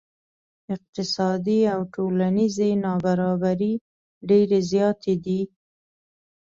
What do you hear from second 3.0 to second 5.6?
برابرۍ ډیرې زیاتې دي.